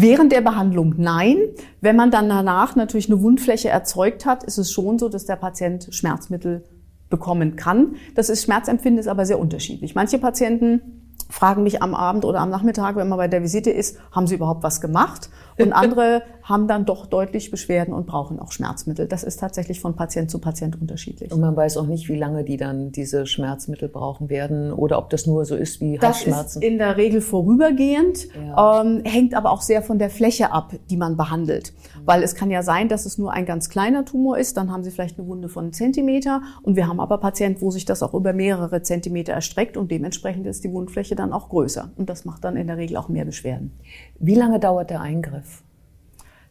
Während 0.00 0.30
der 0.30 0.42
Behandlung 0.42 0.94
nein. 0.96 1.38
Wenn 1.80 1.96
man 1.96 2.12
dann 2.12 2.28
danach 2.28 2.76
natürlich 2.76 3.10
eine 3.10 3.20
Wundfläche 3.20 3.68
erzeugt 3.68 4.26
hat, 4.26 4.44
ist 4.44 4.56
es 4.56 4.70
schon 4.70 4.96
so, 4.96 5.08
dass 5.08 5.26
der 5.26 5.34
Patient 5.34 5.88
Schmerzmittel 5.90 6.62
bekommen 7.10 7.56
kann. 7.56 7.96
Das 8.14 8.28
ist 8.28 8.44
Schmerzempfinden 8.44 9.00
ist 9.00 9.08
aber 9.08 9.26
sehr 9.26 9.40
unterschiedlich. 9.40 9.96
Manche 9.96 10.18
Patienten 10.18 10.97
fragen 11.28 11.62
mich 11.62 11.82
am 11.82 11.94
Abend 11.94 12.24
oder 12.24 12.40
am 12.40 12.50
Nachmittag, 12.50 12.96
wenn 12.96 13.08
man 13.08 13.18
bei 13.18 13.28
der 13.28 13.42
Visite 13.42 13.70
ist, 13.70 13.98
haben 14.12 14.26
sie 14.26 14.36
überhaupt 14.36 14.62
was 14.62 14.80
gemacht? 14.80 15.30
Und 15.58 15.72
andere 15.72 16.22
haben 16.42 16.66
dann 16.66 16.86
doch 16.86 17.06
deutlich 17.06 17.50
Beschwerden 17.50 17.92
und 17.92 18.06
brauchen 18.06 18.38
auch 18.38 18.52
Schmerzmittel. 18.52 19.06
Das 19.06 19.22
ist 19.22 19.38
tatsächlich 19.40 19.80
von 19.80 19.94
Patient 19.94 20.30
zu 20.30 20.38
Patient 20.38 20.80
unterschiedlich. 20.80 21.30
Und 21.30 21.40
man 21.40 21.54
weiß 21.54 21.76
auch 21.76 21.86
nicht, 21.86 22.08
wie 22.08 22.16
lange 22.16 22.44
die 22.44 22.56
dann 22.56 22.90
diese 22.90 23.26
Schmerzmittel 23.26 23.88
brauchen 23.88 24.30
werden 24.30 24.72
oder 24.72 24.98
ob 24.98 25.10
das 25.10 25.26
nur 25.26 25.44
so 25.44 25.56
ist 25.56 25.80
wie 25.80 25.98
das 25.98 26.16
Halsschmerzen. 26.16 26.44
Das 26.44 26.56
ist 26.56 26.64
in 26.64 26.78
der 26.78 26.96
Regel 26.96 27.20
vorübergehend, 27.20 28.28
ja. 28.34 28.80
ähm, 28.80 29.02
hängt 29.04 29.34
aber 29.34 29.50
auch 29.50 29.60
sehr 29.60 29.82
von 29.82 29.98
der 29.98 30.08
Fläche 30.08 30.52
ab, 30.52 30.72
die 30.88 30.96
man 30.96 31.16
behandelt. 31.18 31.74
Mhm. 31.74 32.06
Weil 32.06 32.22
es 32.22 32.34
kann 32.34 32.50
ja 32.50 32.62
sein, 32.62 32.88
dass 32.88 33.04
es 33.04 33.18
nur 33.18 33.32
ein 33.32 33.44
ganz 33.44 33.68
kleiner 33.68 34.06
Tumor 34.06 34.38
ist, 34.38 34.56
dann 34.56 34.72
haben 34.72 34.84
sie 34.84 34.90
vielleicht 34.90 35.18
eine 35.18 35.28
Wunde 35.28 35.50
von 35.50 35.64
einem 35.64 35.72
Zentimeter 35.74 36.40
und 36.62 36.76
wir 36.76 36.86
haben 36.86 37.00
aber 37.00 37.18
Patienten, 37.18 37.60
wo 37.60 37.70
sich 37.70 37.84
das 37.84 38.02
auch 38.02 38.14
über 38.14 38.32
mehrere 38.32 38.82
Zentimeter 38.82 39.34
erstreckt 39.34 39.76
und 39.76 39.90
dementsprechend 39.90 40.46
ist 40.46 40.64
die 40.64 40.72
Wundfläche 40.72 41.14
dann 41.18 41.32
auch 41.32 41.48
größer. 41.48 41.90
Und 41.96 42.08
das 42.08 42.24
macht 42.24 42.44
dann 42.44 42.56
in 42.56 42.66
der 42.66 42.76
Regel 42.76 42.96
auch 42.96 43.08
mehr 43.08 43.24
Beschwerden. 43.24 43.72
Wie 44.18 44.34
lange 44.34 44.60
dauert 44.60 44.90
der 44.90 45.00
Eingriff? 45.00 45.62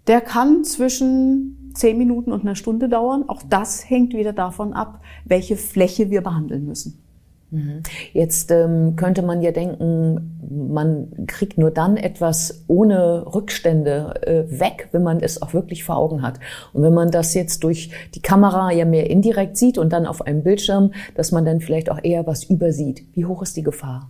Der 0.07 0.21
kann 0.21 0.63
zwischen 0.63 1.71
zehn 1.73 1.97
Minuten 1.97 2.31
und 2.31 2.41
einer 2.41 2.55
Stunde 2.55 2.89
dauern. 2.89 3.25
Auch 3.27 3.43
das 3.47 3.89
hängt 3.89 4.13
wieder 4.13 4.33
davon 4.33 4.73
ab, 4.73 5.01
welche 5.25 5.57
Fläche 5.57 6.09
wir 6.09 6.21
behandeln 6.21 6.65
müssen. 6.65 7.03
Mhm. 7.49 7.83
Jetzt 8.11 8.51
ähm, 8.51 8.95
könnte 8.97 9.21
man 9.21 9.41
ja 9.41 9.51
denken, 9.51 10.67
man 10.69 11.27
kriegt 11.27 11.57
nur 11.57 11.71
dann 11.71 11.95
etwas 11.95 12.65
ohne 12.67 13.25
Rückstände 13.33 14.21
äh, 14.21 14.59
weg, 14.59 14.89
wenn 14.91 15.03
man 15.03 15.21
es 15.21 15.41
auch 15.41 15.53
wirklich 15.53 15.83
vor 15.83 15.97
Augen 15.97 16.21
hat. 16.21 16.39
Und 16.73 16.83
wenn 16.83 16.93
man 16.93 17.09
das 17.09 17.33
jetzt 17.33 17.63
durch 17.63 17.91
die 18.15 18.21
Kamera 18.21 18.71
ja 18.71 18.83
mehr 18.83 19.09
indirekt 19.09 19.55
sieht 19.55 19.77
und 19.77 19.93
dann 19.93 20.05
auf 20.05 20.21
einem 20.25 20.43
Bildschirm, 20.43 20.91
dass 21.15 21.31
man 21.31 21.45
dann 21.45 21.61
vielleicht 21.61 21.89
auch 21.89 22.03
eher 22.03 22.27
was 22.27 22.43
übersieht. 22.43 23.03
Wie 23.13 23.25
hoch 23.25 23.41
ist 23.41 23.55
die 23.55 23.63
Gefahr? 23.63 24.09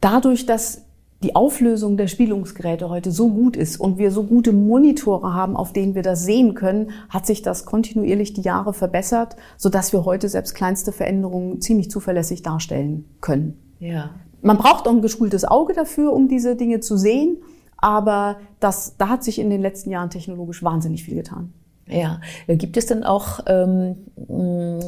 Dadurch, 0.00 0.46
dass 0.46 0.82
die 1.22 1.36
Auflösung 1.36 1.98
der 1.98 2.06
Spiegelungsgeräte 2.06 2.88
heute 2.88 3.10
so 3.10 3.28
gut 3.28 3.54
ist 3.56 3.78
und 3.78 3.98
wir 3.98 4.10
so 4.10 4.22
gute 4.22 4.52
Monitore 4.52 5.34
haben, 5.34 5.54
auf 5.54 5.72
denen 5.72 5.94
wir 5.94 6.02
das 6.02 6.24
sehen 6.24 6.54
können, 6.54 6.92
hat 7.10 7.26
sich 7.26 7.42
das 7.42 7.66
kontinuierlich 7.66 8.32
die 8.32 8.40
Jahre 8.40 8.72
verbessert, 8.72 9.36
so 9.58 9.68
dass 9.68 9.92
wir 9.92 10.06
heute 10.06 10.30
selbst 10.30 10.54
kleinste 10.54 10.92
Veränderungen 10.92 11.60
ziemlich 11.60 11.90
zuverlässig 11.90 12.42
darstellen 12.42 13.04
können. 13.20 13.58
Ja. 13.80 14.10
Man 14.40 14.56
braucht 14.56 14.88
auch 14.88 14.92
ein 14.92 15.02
geschultes 15.02 15.44
Auge 15.44 15.74
dafür, 15.74 16.14
um 16.14 16.26
diese 16.26 16.56
Dinge 16.56 16.80
zu 16.80 16.96
sehen, 16.96 17.36
aber 17.76 18.38
das, 18.58 18.96
da 18.96 19.08
hat 19.08 19.22
sich 19.22 19.38
in 19.38 19.50
den 19.50 19.60
letzten 19.60 19.90
Jahren 19.90 20.08
technologisch 20.08 20.62
wahnsinnig 20.62 21.04
viel 21.04 21.16
getan. 21.16 21.52
Ja, 21.90 22.20
gibt 22.46 22.76
es 22.76 22.86
denn 22.86 23.02
auch 23.02 23.40
ähm, 23.46 23.96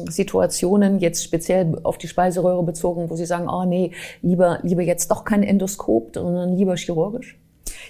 Situationen, 0.09 0.99
jetzt 0.99 1.23
speziell 1.23 1.79
auf 1.83 1.97
die 1.97 2.07
Speiseröhre 2.07 2.63
bezogen, 2.63 3.09
wo 3.09 3.15
Sie 3.15 3.25
sagen, 3.25 3.49
oh 3.49 3.65
nee, 3.65 3.91
lieber, 4.21 4.59
lieber 4.63 4.81
jetzt 4.81 5.11
doch 5.11 5.25
kein 5.25 5.43
Endoskop, 5.43 6.11
sondern 6.15 6.55
lieber 6.55 6.75
chirurgisch? 6.75 7.37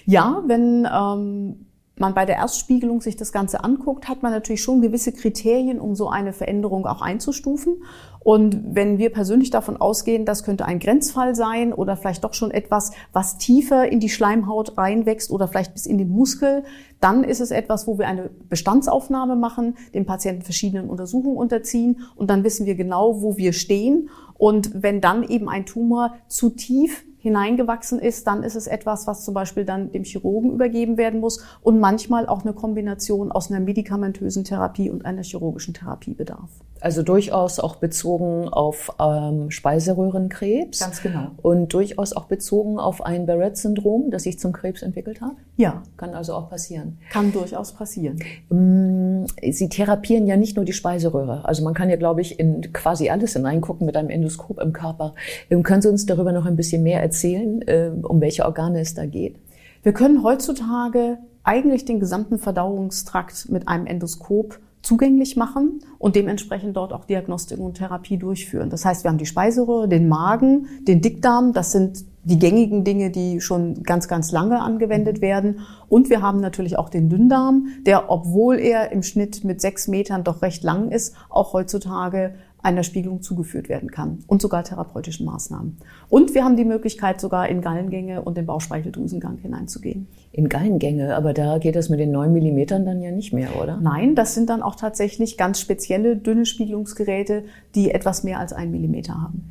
Ja, 0.04 0.42
wenn 0.46 0.88
ähm, 0.92 1.66
man 1.96 2.14
bei 2.14 2.24
der 2.24 2.36
Erstspiegelung 2.36 3.00
sich 3.00 3.16
das 3.16 3.30
Ganze 3.30 3.62
anguckt, 3.62 4.08
hat 4.08 4.22
man 4.22 4.32
natürlich 4.32 4.62
schon 4.62 4.80
gewisse 4.80 5.12
Kriterien, 5.12 5.78
um 5.78 5.94
so 5.94 6.08
eine 6.08 6.32
Veränderung 6.32 6.86
auch 6.86 7.02
einzustufen. 7.02 7.84
Und 8.18 8.74
wenn 8.74 8.98
wir 8.98 9.10
persönlich 9.10 9.50
davon 9.50 9.76
ausgehen, 9.76 10.24
das 10.24 10.44
könnte 10.44 10.64
ein 10.64 10.78
Grenzfall 10.78 11.34
sein 11.34 11.72
oder 11.72 11.96
vielleicht 11.96 12.24
doch 12.24 12.34
schon 12.34 12.50
etwas, 12.50 12.92
was 13.12 13.36
tiefer 13.36 13.86
in 13.86 14.00
die 14.00 14.08
Schleimhaut 14.08 14.76
reinwächst 14.78 15.30
oder 15.30 15.46
vielleicht 15.46 15.74
bis 15.74 15.86
in 15.86 15.98
den 15.98 16.08
Muskel, 16.08 16.64
dann 17.00 17.22
ist 17.22 17.40
es 17.40 17.50
etwas, 17.50 17.86
wo 17.86 17.98
wir 17.98 18.08
eine 18.08 18.30
Bestandsaufnahme 18.48 19.36
machen, 19.36 19.76
den 19.92 20.06
Patienten 20.06 20.42
verschiedenen 20.42 20.88
Untersuchungen 20.88 21.36
unterziehen 21.36 22.00
und 22.16 22.30
dann 22.30 22.44
wissen 22.44 22.66
wir 22.66 22.74
genau, 22.74 23.20
wo 23.20 23.36
wir 23.36 23.52
stehen. 23.52 24.08
Und 24.36 24.82
wenn 24.82 25.00
dann 25.00 25.22
eben 25.22 25.48
ein 25.48 25.66
Tumor 25.66 26.14
zu 26.26 26.50
tief 26.50 27.04
hineingewachsen 27.24 27.98
ist, 28.00 28.26
dann 28.26 28.42
ist 28.42 28.54
es 28.54 28.66
etwas, 28.66 29.06
was 29.06 29.24
zum 29.24 29.32
Beispiel 29.32 29.64
dann 29.64 29.90
dem 29.90 30.04
Chirurgen 30.04 30.52
übergeben 30.52 30.98
werden 30.98 31.20
muss 31.20 31.42
und 31.62 31.80
manchmal 31.80 32.26
auch 32.26 32.42
eine 32.42 32.52
Kombination 32.52 33.32
aus 33.32 33.50
einer 33.50 33.60
medikamentösen 33.60 34.44
Therapie 34.44 34.90
und 34.90 35.06
einer 35.06 35.22
chirurgischen 35.22 35.72
Therapie 35.72 36.12
bedarf. 36.12 36.50
Also 36.84 37.02
durchaus 37.02 37.60
auch 37.60 37.76
bezogen 37.76 38.50
auf 38.50 38.94
ähm, 39.00 39.50
Speiseröhrenkrebs. 39.50 40.80
Ganz 40.80 41.00
genau. 41.00 41.28
Und 41.40 41.72
durchaus 41.72 42.12
auch 42.12 42.26
bezogen 42.26 42.78
auf 42.78 43.06
ein 43.06 43.24
Barrett-Syndrom, 43.24 44.10
das 44.10 44.24
sich 44.24 44.38
zum 44.38 44.52
Krebs 44.52 44.82
entwickelt 44.82 45.22
hat? 45.22 45.32
Ja. 45.56 45.82
Kann 45.96 46.12
also 46.12 46.34
auch 46.34 46.50
passieren. 46.50 46.98
Kann 47.10 47.32
durchaus 47.32 47.72
passieren. 47.72 48.18
Mm, 48.50 49.24
Sie 49.50 49.70
therapieren 49.70 50.26
ja 50.26 50.36
nicht 50.36 50.56
nur 50.56 50.66
die 50.66 50.74
Speiseröhre. 50.74 51.46
Also 51.46 51.64
man 51.64 51.72
kann 51.72 51.88
ja, 51.88 51.96
glaube 51.96 52.20
ich, 52.20 52.38
in 52.38 52.70
quasi 52.74 53.08
alles 53.08 53.32
hineingucken 53.32 53.86
mit 53.86 53.96
einem 53.96 54.10
Endoskop 54.10 54.60
im 54.60 54.74
Körper. 54.74 55.14
Ähm, 55.48 55.62
können 55.62 55.80
Sie 55.80 55.88
uns 55.88 56.04
darüber 56.04 56.32
noch 56.32 56.44
ein 56.44 56.56
bisschen 56.56 56.82
mehr 56.82 57.00
erzählen, 57.00 57.13
äh, 57.22 57.90
um 58.02 58.20
welche 58.20 58.44
Organe 58.44 58.80
es 58.80 58.94
da 58.94 59.06
geht? 59.06 59.36
Wir 59.82 59.92
können 59.92 60.22
heutzutage 60.22 61.18
eigentlich 61.42 61.84
den 61.84 62.00
gesamten 62.00 62.38
Verdauungstrakt 62.38 63.50
mit 63.50 63.68
einem 63.68 63.86
Endoskop 63.86 64.58
zugänglich 64.84 65.36
machen 65.36 65.80
und 65.98 66.14
dementsprechend 66.16 66.76
dort 66.76 66.92
auch 66.92 67.04
Diagnostik 67.04 67.58
und 67.58 67.74
Therapie 67.74 68.18
durchführen. 68.18 68.70
Das 68.70 68.84
heißt, 68.84 69.04
wir 69.04 69.10
haben 69.10 69.18
die 69.18 69.26
Speiseröhre, 69.26 69.88
den 69.88 70.08
Magen, 70.08 70.66
den 70.82 71.00
Dickdarm, 71.00 71.52
das 71.52 71.72
sind 71.72 72.04
die 72.24 72.38
gängigen 72.38 72.84
Dinge, 72.84 73.10
die 73.10 73.40
schon 73.40 73.82
ganz, 73.82 74.08
ganz 74.08 74.32
lange 74.32 74.60
angewendet 74.60 75.20
werden. 75.20 75.60
Und 75.88 76.08
wir 76.08 76.22
haben 76.22 76.40
natürlich 76.40 76.78
auch 76.78 76.88
den 76.88 77.10
Dünndarm, 77.10 77.68
der, 77.84 78.10
obwohl 78.10 78.58
er 78.58 78.92
im 78.92 79.02
Schnitt 79.02 79.44
mit 79.44 79.60
sechs 79.60 79.88
Metern 79.88 80.24
doch 80.24 80.42
recht 80.42 80.62
lang 80.62 80.90
ist, 80.90 81.14
auch 81.28 81.52
heutzutage 81.52 82.34
einer 82.64 82.82
Spiegelung 82.82 83.20
zugeführt 83.20 83.68
werden 83.68 83.90
kann 83.90 84.24
und 84.26 84.40
sogar 84.40 84.64
therapeutischen 84.64 85.26
Maßnahmen. 85.26 85.76
Und 86.08 86.34
wir 86.34 86.44
haben 86.44 86.56
die 86.56 86.64
Möglichkeit, 86.64 87.20
sogar 87.20 87.48
in 87.48 87.60
Gallengänge 87.60 88.22
und 88.22 88.38
den 88.38 88.46
Bauchspeicheldrüsengang 88.46 89.36
hineinzugehen. 89.36 90.08
In 90.32 90.48
Gallengänge, 90.48 91.14
aber 91.14 91.34
da 91.34 91.58
geht 91.58 91.76
das 91.76 91.90
mit 91.90 92.00
den 92.00 92.10
neun 92.10 92.32
Millimetern 92.32 92.86
dann 92.86 93.02
ja 93.02 93.10
nicht 93.10 93.34
mehr, 93.34 93.60
oder? 93.60 93.76
Nein, 93.76 94.14
das 94.14 94.34
sind 94.34 94.48
dann 94.48 94.62
auch 94.62 94.76
tatsächlich 94.76 95.36
ganz 95.36 95.60
spezielle 95.60 96.16
dünne 96.16 96.46
Spiegelungsgeräte, 96.46 97.44
die 97.74 97.90
etwas 97.90 98.24
mehr 98.24 98.40
als 98.40 98.54
ein 98.54 98.70
Millimeter 98.70 99.20
haben. 99.20 99.50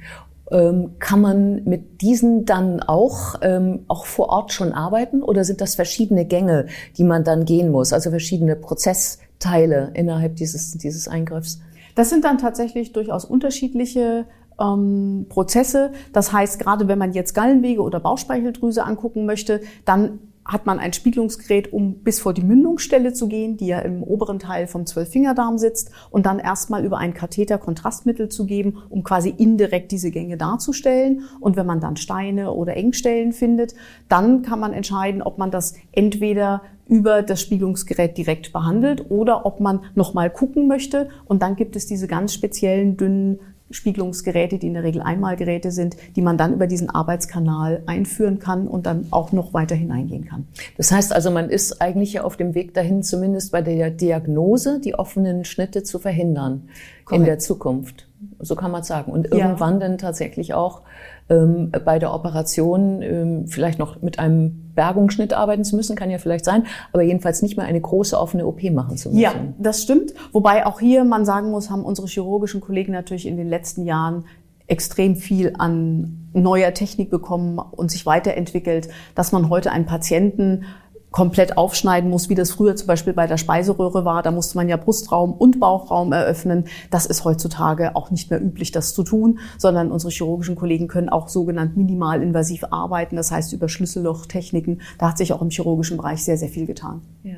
Ähm, 0.51 0.95
kann 0.97 1.21
man 1.21 1.63
mit 1.65 2.01
diesen 2.01 2.45
dann 2.45 2.79
auch, 2.79 3.35
ähm, 3.43 3.81
auch 3.87 4.05
vor 4.05 4.29
Ort 4.29 4.51
schon 4.51 4.71
arbeiten 4.71 5.21
oder 5.21 5.43
sind 5.43 5.61
das 5.61 5.75
verschiedene 5.75 6.25
Gänge, 6.25 6.65
die 6.97 7.03
man 7.03 7.23
dann 7.23 7.45
gehen 7.45 7.71
muss, 7.71 7.93
also 7.93 8.09
verschiedene 8.09 8.55
Prozessteile 8.55 9.91
innerhalb 9.93 10.35
dieses, 10.35 10.71
dieses 10.71 11.07
Eingriffs? 11.07 11.61
Das 11.95 12.09
sind 12.09 12.23
dann 12.25 12.37
tatsächlich 12.37 12.91
durchaus 12.93 13.25
unterschiedliche 13.25 14.25
ähm, 14.59 15.25
Prozesse. 15.29 15.91
Das 16.11 16.31
heißt, 16.31 16.59
gerade 16.59 16.87
wenn 16.87 16.97
man 16.97 17.13
jetzt 17.13 17.33
Gallenwege 17.33 17.81
oder 17.81 17.99
Bauchspeicheldrüse 17.99 18.83
angucken 18.83 19.25
möchte, 19.25 19.61
dann 19.85 20.19
hat 20.45 20.65
man 20.65 20.79
ein 20.79 20.93
Spiegelungsgerät, 20.93 21.71
um 21.71 21.95
bis 21.95 22.19
vor 22.19 22.33
die 22.33 22.43
Mündungsstelle 22.43 23.13
zu 23.13 23.27
gehen, 23.27 23.57
die 23.57 23.67
ja 23.67 23.79
im 23.79 24.03
oberen 24.03 24.39
Teil 24.39 24.67
vom 24.67 24.85
Zwölffingerdarm 24.85 25.57
sitzt, 25.57 25.91
und 26.09 26.25
dann 26.25 26.39
erstmal 26.39 26.85
über 26.85 26.97
einen 26.97 27.13
Katheter 27.13 27.57
Kontrastmittel 27.57 28.29
zu 28.29 28.45
geben, 28.45 28.83
um 28.89 29.03
quasi 29.03 29.29
indirekt 29.29 29.91
diese 29.91 30.11
Gänge 30.11 30.37
darzustellen. 30.37 31.23
Und 31.39 31.55
wenn 31.55 31.65
man 31.65 31.79
dann 31.79 31.95
Steine 31.95 32.51
oder 32.51 32.75
Engstellen 32.75 33.31
findet, 33.31 33.73
dann 34.09 34.41
kann 34.41 34.59
man 34.59 34.73
entscheiden, 34.73 35.21
ob 35.21 35.37
man 35.37 35.51
das 35.51 35.75
entweder 35.91 36.61
über 36.87 37.21
das 37.21 37.41
Spiegelungsgerät 37.41 38.17
direkt 38.17 38.51
behandelt 38.51 39.09
oder 39.09 39.45
ob 39.45 39.59
man 39.59 39.81
nochmal 39.95 40.29
gucken 40.29 40.67
möchte. 40.67 41.09
Und 41.25 41.41
dann 41.41 41.55
gibt 41.55 41.75
es 41.75 41.87
diese 41.87 42.07
ganz 42.07 42.33
speziellen 42.33 42.97
dünnen 42.97 43.39
Spiegelungsgeräte, 43.71 44.57
die 44.57 44.67
in 44.67 44.73
der 44.73 44.83
Regel 44.83 45.01
Einmalgeräte 45.01 45.71
sind, 45.71 45.97
die 46.15 46.21
man 46.21 46.37
dann 46.37 46.53
über 46.53 46.67
diesen 46.67 46.89
Arbeitskanal 46.89 47.83
einführen 47.85 48.39
kann 48.39 48.67
und 48.67 48.85
dann 48.85 49.07
auch 49.11 49.31
noch 49.31 49.53
weiter 49.53 49.75
hineingehen 49.75 50.25
kann. 50.25 50.47
Das 50.77 50.91
heißt 50.91 51.13
also, 51.13 51.31
man 51.31 51.49
ist 51.49 51.81
eigentlich 51.81 52.19
auf 52.19 52.37
dem 52.37 52.55
Weg 52.55 52.73
dahin, 52.73 53.03
zumindest 53.03 53.51
bei 53.51 53.61
der 53.61 53.89
Diagnose 53.89 54.79
die 54.79 54.95
offenen 54.95 55.45
Schnitte 55.45 55.83
zu 55.83 55.99
verhindern 55.99 56.69
Korrekt. 57.05 57.19
in 57.19 57.25
der 57.25 57.39
Zukunft. 57.39 58.07
So 58.39 58.55
kann 58.55 58.71
man 58.71 58.83
sagen. 58.83 59.11
Und 59.11 59.31
irgendwann 59.31 59.75
ja. 59.75 59.87
dann 59.87 59.97
tatsächlich 59.97 60.53
auch 60.53 60.81
ähm, 61.29 61.71
bei 61.85 61.99
der 61.99 62.13
Operation 62.13 63.01
ähm, 63.01 63.47
vielleicht 63.47 63.79
noch 63.79 64.01
mit 64.01 64.19
einem 64.19 64.71
Bergungsschnitt 64.75 65.33
arbeiten 65.33 65.63
zu 65.63 65.75
müssen, 65.75 65.95
kann 65.95 66.09
ja 66.09 66.17
vielleicht 66.17 66.45
sein, 66.45 66.65
aber 66.91 67.03
jedenfalls 67.03 67.41
nicht 67.41 67.57
mehr 67.57 67.65
eine 67.65 67.79
große 67.79 68.19
offene 68.19 68.45
OP 68.45 68.63
machen 68.71 68.97
zu 68.97 69.09
müssen. 69.09 69.21
Ja, 69.21 69.33
das 69.57 69.83
stimmt. 69.83 70.13
Wobei 70.31 70.65
auch 70.65 70.79
hier 70.79 71.03
man 71.03 71.25
sagen 71.25 71.51
muss, 71.51 71.69
haben 71.69 71.83
unsere 71.83 72.07
chirurgischen 72.07 72.61
Kollegen 72.61 72.91
natürlich 72.91 73.27
in 73.27 73.37
den 73.37 73.47
letzten 73.47 73.85
Jahren 73.85 74.25
extrem 74.67 75.15
viel 75.15 75.53
an 75.57 76.29
neuer 76.33 76.73
Technik 76.73 77.09
bekommen 77.09 77.59
und 77.59 77.91
sich 77.91 78.05
weiterentwickelt, 78.05 78.89
dass 79.13 79.31
man 79.31 79.49
heute 79.49 79.71
einen 79.71 79.85
Patienten 79.85 80.65
komplett 81.13 81.57
aufschneiden 81.57 82.09
muss, 82.09 82.27
wie 82.27 82.35
das 82.35 82.51
früher 82.51 82.75
zum 82.75 82.87
Beispiel 82.87 83.13
bei 83.13 83.27
der 83.27 83.37
Speiseröhre 83.37 84.03
war. 84.03 84.23
Da 84.23 84.31
musste 84.31 84.57
man 84.57 84.67
ja 84.67 84.75
Brustraum 84.75 85.31
und 85.31 85.59
Bauchraum 85.61 86.11
eröffnen. 86.11 86.65
Das 86.89 87.05
ist 87.05 87.23
heutzutage 87.23 87.95
auch 87.95 88.11
nicht 88.11 88.29
mehr 88.29 88.41
üblich, 88.41 88.71
das 88.71 88.93
zu 88.93 89.03
tun, 89.03 89.39
sondern 89.57 89.91
unsere 89.91 90.11
chirurgischen 90.11 90.55
Kollegen 90.55 90.89
können 90.89 91.09
auch 91.09 91.29
sogenannt 91.29 91.77
minimalinvasiv 91.77 92.65
arbeiten, 92.71 93.15
das 93.15 93.31
heißt 93.31 93.53
über 93.53 93.69
Schlüssellochtechniken. 93.69 94.81
Da 94.97 95.09
hat 95.09 95.17
sich 95.17 95.31
auch 95.31 95.41
im 95.41 95.49
chirurgischen 95.49 95.97
Bereich 95.97 96.23
sehr, 96.25 96.37
sehr 96.37 96.49
viel 96.49 96.65
getan. 96.65 97.01
Ja. 97.23 97.37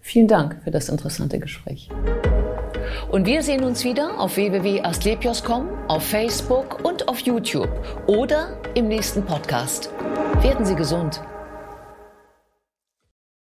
Vielen 0.00 0.26
Dank 0.26 0.56
für 0.64 0.72
das 0.72 0.88
interessante 0.88 1.38
Gespräch. 1.38 1.90
Und 3.10 3.26
wir 3.26 3.42
sehen 3.42 3.62
uns 3.62 3.84
wieder 3.84 4.18
auf 4.18 4.36
www.astlepios.com, 4.36 5.68
auf 5.86 6.02
Facebook 6.02 6.84
und 6.84 7.08
auf 7.08 7.20
YouTube 7.20 7.70
oder 8.06 8.56
im 8.74 8.88
nächsten 8.88 9.22
Podcast. 9.22 9.90
Werden 10.42 10.64
Sie 10.64 10.74
gesund. 10.74 11.22